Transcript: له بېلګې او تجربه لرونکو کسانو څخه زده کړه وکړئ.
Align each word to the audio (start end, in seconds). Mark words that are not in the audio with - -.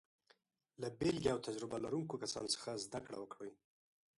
له 0.81 0.87
بېلګې 0.99 1.29
او 1.33 1.39
تجربه 1.47 1.77
لرونکو 1.83 2.19
کسانو 2.23 2.53
څخه 2.55 2.69
زده 2.85 2.99
کړه 3.05 3.17
وکړئ. 3.19 3.51